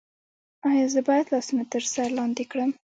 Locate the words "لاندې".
2.17-2.43